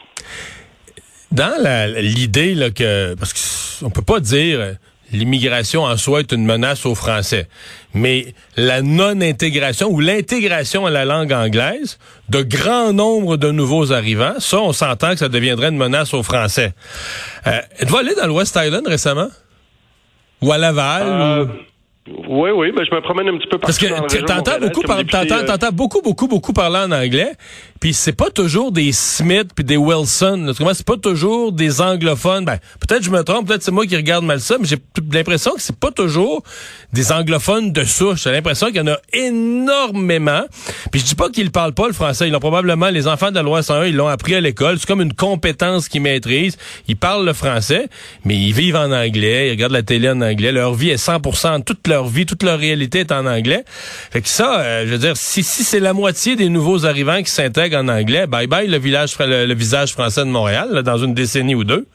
Dans 1.33 1.95
l'idée 1.97 2.55
là 2.55 2.71
que 2.71 3.15
parce 3.15 3.33
qu'on 3.81 3.91
peut 3.91 4.03
pas 4.03 4.21
dire 4.21 4.77
l'immigration 5.13 5.85
en 5.85 5.97
soi 5.97 6.21
est 6.21 6.33
une 6.33 6.45
menace 6.45 6.87
aux 6.87 6.95
Français. 6.95 7.47
Mais 7.95 8.35
la 8.57 8.83
non-intégration 8.83 9.89
ou 9.89 10.01
l'intégration 10.01 10.87
à 10.87 10.91
la 10.91 11.05
langue 11.05 11.33
anglaise 11.33 11.99
de 12.29 12.43
grands 12.43 12.93
nombres 12.93 13.37
de 13.37 13.51
nouveaux 13.51 13.93
arrivants, 13.93 14.35
ça, 14.39 14.61
on 14.61 14.73
s'entend 14.73 15.13
que 15.13 15.19
ça 15.19 15.29
deviendrait 15.29 15.69
une 15.69 15.77
menace 15.77 16.15
aux 16.15 16.23
Français. 16.23 16.73
Euh, 17.47 17.61
êtes-vous 17.79 17.97
allé 17.97 18.15
dans 18.15 18.27
le 18.27 18.33
West 18.33 18.59
Island 18.61 18.87
récemment? 18.87 19.29
Ou 20.41 20.51
à 20.51 20.59
Laval? 20.59 21.03
Euh, 21.07 21.47
oui, 22.29 22.51
oui, 22.51 22.73
ben 22.73 22.85
je 22.85 22.93
me 22.93 23.01
promène 23.01 23.29
un 23.29 23.39
petit 23.39 23.47
peu 23.47 23.59
partout. 23.59 23.79
Parce 23.79 23.79
que 23.79 24.25
t'entends 24.25 24.59
beaucoup, 24.59 24.83
euh, 24.91 25.45
t'entends 25.47 25.71
beaucoup, 25.73 26.03
beaucoup, 26.03 26.27
beaucoup 26.27 26.53
parler 26.53 26.79
en 26.79 26.91
anglais. 26.91 27.33
Puis 27.83 27.95
c'est 27.95 28.13
pas 28.13 28.31
toujours 28.31 28.71
des 28.71 28.93
Smith 28.93 29.49
puis 29.57 29.65
des 29.65 29.77
Wilson. 29.77 30.53
C'est 30.57 30.87
pas 30.87 30.97
toujours 30.97 31.51
des 31.51 31.81
anglophones. 31.81 32.45
Ben, 32.45 32.59
peut-être 32.79 33.03
je 33.03 33.11
me 33.11 33.25
trompe, 33.25 33.49
peut-être 33.49 33.65
c'est 33.65 33.73
moi 33.73 33.89
qui 33.89 33.97
regarde 33.97 34.25
mal 34.25 34.41
ça, 34.41 34.55
mais 34.61 34.69
j'ai 34.69 34.77
l'impression 35.11 35.53
que 35.55 35.61
c'est 35.61 35.75
pas 35.75 35.91
toujours 35.91 36.45
des 36.93 37.11
anglophones 37.11 37.73
de 37.73 37.83
souche. 37.83 38.23
J'ai 38.23 38.31
l'impression 38.31 38.69
qu'il 38.69 38.77
y 38.77 38.81
en 38.81 38.87
a 38.87 38.99
énormément. 39.13 40.43
Puis 40.93 41.01
je 41.01 41.07
dis 41.07 41.15
pas 41.17 41.29
qu'ils 41.29 41.51
parlent 41.51 41.75
pas 41.75 41.89
le 41.89 41.93
français. 41.93 42.29
Ils 42.29 42.37
ont 42.37 42.39
probablement, 42.39 42.89
les 42.89 43.09
enfants 43.09 43.31
de 43.31 43.35
la 43.35 43.43
loi 43.43 43.65
101, 43.65 43.87
ils 43.87 43.97
l'ont 43.97 44.07
appris 44.07 44.37
à 44.37 44.41
l'école. 44.41 44.79
C'est 44.79 44.87
comme 44.87 45.01
une 45.01 45.15
compétence 45.15 45.89
qu'ils 45.89 46.03
maîtrisent. 46.03 46.59
Ils 46.87 46.97
parlent 46.97 47.27
le 47.27 47.33
français, 47.33 47.89
mais 48.25 48.37
ils 48.37 48.53
vivent 48.53 48.77
en 48.77 48.93
anglais. 48.93 49.49
Ils 49.49 49.51
regardent 49.51 49.73
la 49.73 49.83
télé 49.83 50.09
en 50.09 50.21
anglais. 50.21 50.53
Leur 50.53 50.75
vie 50.75 50.91
est 50.91 51.05
100%, 51.05 51.65
toute 51.65 51.89
leur 51.89 52.07
vie, 52.07 52.27
toute 52.27 52.45
leur 52.45 52.61
réalité 52.61 53.01
est 53.01 53.11
en 53.11 53.27
anglais. 53.27 53.65
Fait 54.13 54.23
que 54.23 54.29
ça, 54.29 54.61
euh, 54.61 54.87
je 54.87 54.93
veux 54.93 54.99
dire, 54.99 55.17
si, 55.17 55.43
si 55.43 55.65
c'est 55.65 55.81
la 55.81 55.95
moitié 55.95 56.37
des 56.37 56.49
nouveaux 56.49 56.87
arrivants 56.87 57.21
qui 57.25 57.33
s'intègrent 57.33 57.72
en 57.75 57.89
anglais, 57.89 58.27
bye 58.27 58.47
bye 58.47 58.69
le, 58.69 58.79
village, 58.79 59.17
le, 59.19 59.55
visage 59.55 59.93
français 59.93 60.25
de 60.25 60.31
Montréal 60.31 60.83
dans 60.85 60.99
une 60.99 61.15
décennie 61.15 61.55
ou 61.55 61.65
deux. 61.65 61.87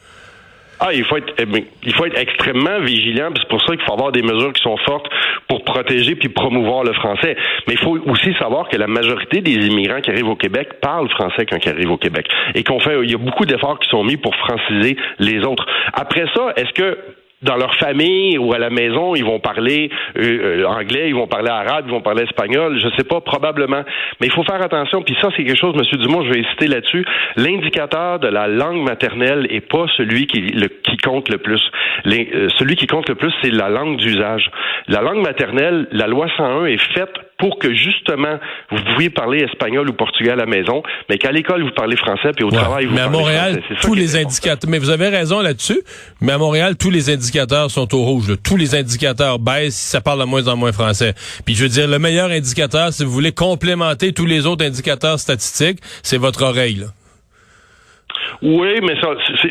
Ah, 0.80 0.92
il 0.92 1.04
faut 1.04 1.16
être, 1.16 1.32
eh 1.38 1.64
il 1.82 1.92
faut 1.94 2.06
être 2.06 2.16
extrêmement 2.16 2.80
vigilant. 2.80 3.30
C'est 3.34 3.48
pour 3.48 3.60
ça 3.62 3.74
qu'il 3.74 3.84
faut 3.84 3.94
avoir 3.94 4.12
des 4.12 4.22
mesures 4.22 4.52
qui 4.52 4.62
sont 4.62 4.76
fortes 4.76 5.06
pour 5.48 5.64
protéger 5.64 6.14
puis 6.14 6.28
promouvoir 6.28 6.84
le 6.84 6.92
français. 6.92 7.36
Mais 7.66 7.74
il 7.74 7.78
faut 7.80 7.98
aussi 8.06 8.32
savoir 8.38 8.68
que 8.68 8.76
la 8.76 8.86
majorité 8.86 9.40
des 9.40 9.54
immigrants 9.54 10.00
qui 10.00 10.10
arrivent 10.10 10.28
au 10.28 10.36
Québec 10.36 10.80
parlent 10.80 11.10
français 11.10 11.46
quand 11.46 11.58
ils 11.64 11.68
arrivent 11.68 11.90
au 11.90 11.96
Québec 11.96 12.28
et 12.54 12.62
qu'on 12.62 12.78
fait, 12.78 12.96
il 13.02 13.10
y 13.10 13.14
a 13.14 13.18
beaucoup 13.18 13.44
d'efforts 13.44 13.80
qui 13.80 13.88
sont 13.88 14.04
mis 14.04 14.16
pour 14.16 14.34
franciser 14.36 14.96
les 15.18 15.40
autres. 15.40 15.66
Après 15.94 16.26
ça, 16.34 16.52
est-ce 16.56 16.72
que 16.74 16.96
dans 17.42 17.56
leur 17.56 17.74
famille 17.76 18.36
ou 18.38 18.52
à 18.52 18.58
la 18.58 18.70
maison, 18.70 19.14
ils 19.14 19.24
vont 19.24 19.38
parler 19.38 19.90
euh, 20.16 20.62
euh, 20.62 20.64
anglais, 20.66 21.08
ils 21.08 21.14
vont 21.14 21.28
parler 21.28 21.50
arabe, 21.50 21.84
ils 21.86 21.92
vont 21.92 22.00
parler 22.00 22.24
espagnol, 22.24 22.78
je 22.80 22.88
sais 22.96 23.04
pas, 23.04 23.20
probablement. 23.20 23.82
Mais 24.20 24.26
il 24.26 24.32
faut 24.32 24.42
faire 24.42 24.60
attention, 24.62 25.02
puis 25.02 25.16
ça, 25.20 25.28
c'est 25.36 25.44
quelque 25.44 25.58
chose, 25.58 25.74
Monsieur 25.76 25.98
Dumont, 25.98 26.24
je 26.24 26.32
vais 26.32 26.40
insister 26.40 26.66
là-dessus. 26.66 27.04
L'indicateur 27.36 28.18
de 28.18 28.28
la 28.28 28.48
langue 28.48 28.82
maternelle 28.82 29.46
est 29.50 29.60
pas 29.60 29.86
celui 29.96 30.26
qui, 30.26 30.52
qui 30.82 30.96
compte 30.96 31.28
le 31.28 31.38
plus. 31.38 31.62
Euh, 32.06 32.48
celui 32.58 32.76
qui 32.76 32.86
compte 32.86 33.08
le 33.08 33.14
plus, 33.14 33.32
c'est 33.42 33.50
la 33.50 33.68
langue 33.68 33.96
d'usage. 33.98 34.50
La 34.88 35.00
langue 35.00 35.22
maternelle, 35.22 35.86
la 35.92 36.06
loi 36.06 36.26
101 36.36 36.66
est 36.66 36.82
faite 36.94 37.14
pour 37.38 37.58
que 37.58 37.72
justement 37.74 38.38
vous 38.70 38.78
pouviez 38.92 39.10
parler 39.10 39.44
espagnol 39.44 39.88
ou 39.88 39.92
portugais 39.92 40.30
à 40.30 40.36
la 40.36 40.46
maison, 40.46 40.82
mais 41.08 41.18
qu'à 41.18 41.32
l'école 41.32 41.62
vous 41.62 41.74
parlez 41.74 41.96
français 41.96 42.32
puis 42.34 42.44
au 42.44 42.50
travail 42.50 42.86
vous 42.86 42.94
mais 42.94 43.00
à 43.00 43.08
Montréal, 43.08 43.62
tous 43.80 43.94
les 43.94 44.16
indicateurs. 44.16 44.68
Mais 44.68 44.78
vous 44.78 44.90
avez 44.90 45.08
raison 45.08 45.40
là-dessus. 45.40 45.80
Mais 46.20 46.32
à 46.32 46.38
Montréal, 46.38 46.76
tous 46.76 46.90
les 46.90 47.10
indicateurs 47.10 47.70
sont 47.70 47.94
au 47.94 48.02
rouge. 48.02 48.32
Tous 48.42 48.56
les 48.56 48.74
indicateurs 48.74 49.38
baissent 49.38 49.76
si 49.76 49.90
ça 49.90 50.00
parle 50.00 50.20
de 50.20 50.24
moins 50.24 50.48
en 50.48 50.56
moins 50.56 50.72
français. 50.72 51.14
Puis 51.44 51.54
je 51.54 51.62
veux 51.62 51.68
dire, 51.68 51.88
le 51.88 51.98
meilleur 51.98 52.30
indicateur, 52.30 52.92
si 52.92 53.04
vous 53.04 53.10
voulez 53.10 53.32
complémenter 53.32 54.12
tous 54.12 54.26
les 54.26 54.46
autres 54.46 54.64
indicateurs 54.64 55.18
statistiques, 55.18 55.78
c'est 56.02 56.18
votre 56.18 56.42
oreille. 56.42 56.84
Oui, 58.42 58.80
mais 58.82 59.00
ça, 59.00 59.10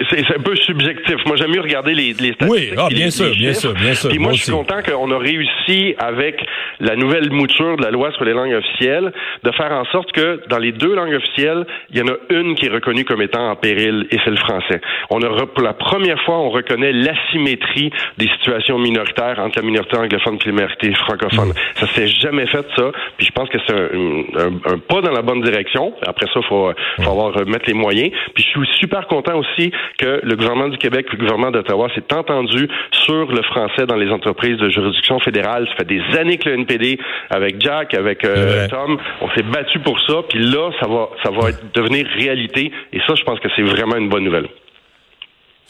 c'est 0.09 0.35
un 0.35 0.41
peu 0.41 0.55
subjectif. 0.55 1.15
Moi, 1.25 1.35
j'aime 1.35 1.51
mieux 1.51 1.61
regarder 1.61 1.93
les, 1.93 2.13
les 2.13 2.33
statistiques. 2.33 2.49
Oui, 2.49 2.69
ah, 2.77 2.87
bien 2.89 3.09
sûr, 3.09 3.31
bien 3.31 3.53
sûr, 3.53 3.73
bien 3.73 3.93
sûr. 3.93 4.09
Puis 4.09 4.19
moi, 4.19 4.33
je 4.33 4.43
suis 4.43 4.51
content 4.51 4.81
qu'on 4.81 5.11
a 5.11 5.17
réussi 5.17 5.95
avec 5.97 6.43
la 6.79 6.95
nouvelle 6.95 7.31
mouture 7.31 7.77
de 7.77 7.83
la 7.83 7.91
loi 7.91 8.11
sur 8.13 8.23
les 8.23 8.33
langues 8.33 8.53
officielles 8.53 9.11
de 9.43 9.51
faire 9.51 9.71
en 9.71 9.85
sorte 9.85 10.11
que 10.11 10.41
dans 10.49 10.57
les 10.57 10.71
deux 10.71 10.95
langues 10.95 11.13
officielles, 11.13 11.65
il 11.91 11.97
y 11.97 12.01
en 12.01 12.07
a 12.07 12.17
une 12.29 12.55
qui 12.55 12.65
est 12.67 12.69
reconnue 12.69 13.05
comme 13.05 13.21
étant 13.21 13.49
en 13.49 13.55
péril 13.55 14.07
et 14.11 14.17
c'est 14.23 14.31
le 14.31 14.37
français. 14.37 14.81
On 15.09 15.21
a 15.21 15.45
pour 15.45 15.63
la 15.63 15.73
première 15.73 16.21
fois, 16.23 16.37
on 16.39 16.49
reconnaît 16.49 16.91
l'asymétrie 16.91 17.91
des 18.17 18.27
situations 18.39 18.77
minoritaires 18.79 19.39
entre 19.39 19.59
la 19.59 19.65
minorité 19.65 19.97
anglophone 19.97 20.37
et 20.43 20.45
la 20.45 20.51
minorité 20.51 20.93
francophone. 20.93 21.49
Mm. 21.49 21.53
Ça 21.75 21.87
s'est 21.87 22.07
jamais 22.07 22.47
fait 22.47 22.65
ça. 22.75 22.91
Puis 23.17 23.27
je 23.27 23.31
pense 23.31 23.49
que 23.49 23.57
c'est 23.65 23.73
un, 23.73 24.73
un, 24.73 24.77
pas 24.79 25.01
dans 25.01 25.11
la 25.11 25.21
bonne 25.21 25.41
direction. 25.41 25.93
Après 26.05 26.27
ça, 26.33 26.41
faut, 26.47 26.71
faut 27.01 27.09
avoir 27.09 27.45
mettre 27.45 27.65
les 27.67 27.73
moyens. 27.73 28.11
Puis 28.33 28.43
je 28.43 28.49
suis 28.49 28.59
super 28.79 29.07
content 29.07 29.37
aussi 29.37 29.71
que 29.97 30.21
le 30.23 30.35
gouvernement 30.35 30.69
du 30.69 30.77
Québec 30.77 31.07
et 31.09 31.11
le 31.13 31.19
gouvernement 31.19 31.51
d'Ottawa 31.51 31.89
s'est 31.95 32.13
entendu 32.13 32.67
sur 32.91 33.31
le 33.31 33.41
français 33.43 33.85
dans 33.85 33.95
les 33.95 34.09
entreprises 34.11 34.57
de 34.57 34.69
juridiction 34.69 35.19
fédérale. 35.19 35.67
Ça 35.69 35.75
fait 35.77 35.87
des 35.87 36.01
années 36.17 36.37
que 36.37 36.49
le 36.49 36.55
NPD, 36.55 36.99
avec 37.29 37.61
Jack, 37.61 37.93
avec 37.93 38.23
euh, 38.25 38.67
Tom, 38.67 38.97
on 39.21 39.29
s'est 39.31 39.43
battu 39.43 39.79
pour 39.79 39.99
ça. 40.01 40.21
Puis 40.29 40.39
là, 40.39 40.71
ça 40.79 40.87
va, 40.87 41.09
ça 41.23 41.31
va 41.31 41.49
être, 41.49 41.59
devenir 41.73 42.07
réalité. 42.07 42.71
Et 42.93 42.99
ça, 43.07 43.15
je 43.15 43.23
pense 43.23 43.39
que 43.39 43.49
c'est 43.55 43.63
vraiment 43.63 43.95
une 43.95 44.09
bonne 44.09 44.23
nouvelle. 44.23 44.47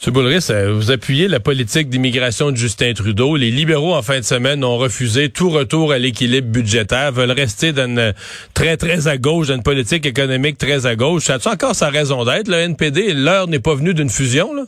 M. 0.06 0.12
Boulris, 0.12 0.46
euh, 0.50 0.72
vous 0.72 0.92
appuyez 0.92 1.26
la 1.26 1.40
politique 1.40 1.88
d'immigration 1.88 2.52
de 2.52 2.56
Justin 2.56 2.92
Trudeau. 2.92 3.34
Les 3.34 3.50
libéraux, 3.50 3.96
en 3.96 4.02
fin 4.02 4.18
de 4.18 4.24
semaine, 4.24 4.62
ont 4.62 4.76
refusé 4.76 5.28
tout 5.28 5.50
retour 5.50 5.90
à 5.90 5.98
l'équilibre 5.98 6.52
budgétaire, 6.52 7.10
veulent 7.10 7.32
rester 7.32 7.72
dans 7.72 7.88
une 7.88 8.12
très, 8.54 8.76
très 8.76 9.08
à 9.08 9.16
gauche, 9.16 9.48
dans 9.48 9.58
politique 9.60 10.06
économique 10.06 10.56
très 10.56 10.86
à 10.86 10.94
gauche. 10.94 11.24
Ça 11.24 11.34
a 11.44 11.52
encore 11.52 11.74
sa 11.74 11.88
raison 11.88 12.24
d'être, 12.24 12.46
le 12.46 12.58
NPD? 12.58 13.12
L'heure 13.12 13.48
n'est 13.48 13.58
pas 13.58 13.74
venue 13.74 13.92
d'une 13.92 14.08
fusion, 14.08 14.54
là? 14.54 14.62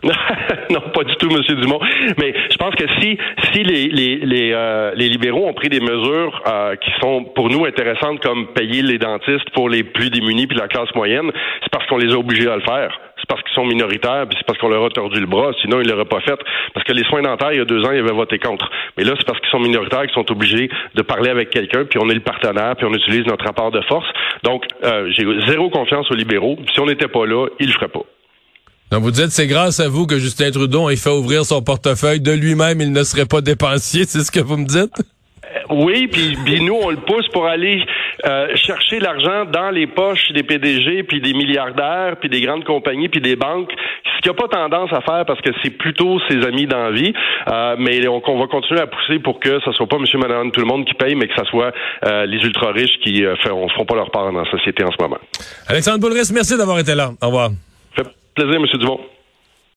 non, 0.70 0.80
pas 0.94 1.02
du 1.02 1.16
tout, 1.16 1.30
Monsieur 1.30 1.56
Dumont. 1.56 1.80
Mais 2.18 2.34
je 2.50 2.56
pense 2.56 2.74
que 2.74 2.84
si 3.00 3.18
si 3.52 3.64
les 3.64 3.88
les 3.88 4.16
les, 4.16 4.52
euh, 4.52 4.94
libéraux 4.94 5.48
ont 5.48 5.54
pris 5.54 5.70
des 5.70 5.80
mesures 5.80 6.42
euh, 6.46 6.76
qui 6.76 6.90
sont 7.00 7.24
pour 7.24 7.50
nous 7.50 7.64
intéressantes, 7.64 8.20
comme 8.20 8.48
payer 8.48 8.82
les 8.82 8.98
dentistes 8.98 9.50
pour 9.54 9.68
les 9.68 9.82
plus 9.82 10.10
démunis 10.10 10.46
puis 10.46 10.56
la 10.56 10.68
classe 10.68 10.94
moyenne, 10.94 11.32
c'est 11.62 11.70
parce 11.72 11.86
qu'on 11.86 11.96
les 11.96 12.12
a 12.12 12.18
obligés 12.18 12.48
à 12.48 12.56
le 12.56 12.62
faire. 12.62 13.00
C'est 13.28 13.34
parce 13.34 13.42
qu'ils 13.42 13.54
sont 13.54 13.66
minoritaires, 13.66 14.24
puis 14.26 14.38
c'est 14.38 14.46
parce 14.46 14.58
qu'on 14.58 14.70
leur 14.70 14.84
a 14.84 14.88
tordu 14.88 15.20
le 15.20 15.26
bras. 15.26 15.50
Sinon, 15.60 15.82
ils 15.82 15.88
l'auraient 15.88 16.06
pas 16.06 16.20
fait. 16.20 16.38
Parce 16.72 16.86
que 16.86 16.92
les 16.92 17.04
soins 17.04 17.20
dentaires, 17.20 17.52
il 17.52 17.58
y 17.58 17.60
a 17.60 17.66
deux 17.66 17.84
ans, 17.84 17.92
ils 17.92 17.98
avaient 17.98 18.12
voté 18.12 18.38
contre. 18.38 18.70
Mais 18.96 19.04
là, 19.04 19.12
c'est 19.18 19.26
parce 19.26 19.38
qu'ils 19.40 19.50
sont 19.50 19.60
minoritaires 19.60 20.02
qu'ils 20.02 20.14
sont 20.14 20.30
obligés 20.32 20.70
de 20.94 21.02
parler 21.02 21.28
avec 21.28 21.50
quelqu'un, 21.50 21.84
puis 21.84 21.98
on 22.02 22.08
est 22.08 22.14
le 22.14 22.20
partenaire, 22.20 22.74
puis 22.76 22.86
on 22.86 22.94
utilise 22.94 23.26
notre 23.26 23.44
rapport 23.44 23.70
de 23.70 23.82
force. 23.82 24.06
Donc, 24.44 24.64
euh, 24.82 25.10
j'ai 25.14 25.26
zéro 25.46 25.68
confiance 25.68 26.10
aux 26.10 26.14
libéraux. 26.14 26.56
Si 26.72 26.80
on 26.80 26.86
n'était 26.86 27.08
pas 27.08 27.26
là, 27.26 27.48
ils 27.60 27.66
le 27.66 27.72
feraient 27.74 27.88
pas. 27.88 28.04
Donc 28.90 29.02
vous 29.02 29.10
dites 29.10 29.28
c'est 29.28 29.46
grâce 29.46 29.80
à 29.80 29.88
vous 29.88 30.06
que 30.06 30.18
Justin 30.18 30.50
Trudeau 30.50 30.88
a 30.88 30.96
fait 30.96 31.10
ouvrir 31.10 31.44
son 31.44 31.60
portefeuille 31.60 32.20
de 32.20 32.32
lui-même, 32.32 32.80
il 32.80 32.90
ne 32.90 33.02
serait 33.02 33.26
pas 33.26 33.42
dépensier, 33.42 34.04
c'est 34.06 34.20
ce 34.20 34.30
que 34.30 34.40
vous 34.40 34.56
me 34.56 34.64
dites? 34.64 35.02
Euh, 35.44 35.74
oui, 35.84 36.08
puis, 36.08 36.60
nous, 36.62 36.74
on 36.74 36.90
le 36.90 36.96
pousse 36.96 37.28
pour 37.28 37.46
aller 37.46 37.82
euh, 38.26 38.54
chercher 38.56 39.00
l'argent 39.00 39.44
dans 39.44 39.70
les 39.70 39.86
poches 39.86 40.32
des 40.32 40.42
PDG, 40.42 41.02
puis 41.04 41.20
des 41.20 41.34
milliardaires, 41.34 42.16
puis 42.20 42.28
des 42.28 42.40
grandes 42.40 42.64
compagnies, 42.64 43.08
puis 43.08 43.20
des 43.20 43.36
banques, 43.36 43.70
ce 43.70 44.22
qu'il 44.22 44.32
n'y 44.32 44.38
a 44.38 44.40
pas 44.40 44.48
tendance 44.48 44.92
à 44.92 45.00
faire 45.00 45.24
parce 45.26 45.40
que 45.40 45.50
c'est 45.62 45.70
plutôt 45.70 46.18
ses 46.28 46.44
amis 46.44 46.66
d'envie. 46.66 47.12
Euh, 47.48 47.76
mais 47.78 48.06
on, 48.08 48.20
va 48.20 48.46
continuer 48.46 48.80
à 48.80 48.86
pousser 48.86 49.18
pour 49.18 49.40
que 49.40 49.60
ce 49.64 49.72
soit 49.72 49.86
pas 49.86 49.98
monsieur, 49.98 50.18
madame, 50.18 50.50
tout 50.50 50.60
le 50.60 50.66
monde 50.66 50.84
qui 50.84 50.94
paye, 50.94 51.14
mais 51.14 51.28
que 51.28 51.34
ce 51.36 51.44
soit 51.44 51.72
euh, 52.04 52.26
les 52.26 52.38
ultra-riches 52.38 52.98
qui 53.02 53.22
ne 53.22 53.34
feront, 53.36 53.68
feront 53.68 53.86
pas 53.86 53.94
leur 53.94 54.10
part 54.10 54.32
dans 54.32 54.40
la 54.40 54.50
société 54.50 54.84
en 54.84 54.90
ce 54.90 55.02
moment. 55.02 55.18
Alexandre 55.68 55.98
Boulris, 55.98 56.30
merci 56.34 56.56
d'avoir 56.56 56.78
été 56.78 56.94
là. 56.94 57.10
Au 57.22 57.26
revoir 57.26 57.50
plaisir, 58.38 58.60
M. 58.60 58.66
Dumont. 58.78 59.00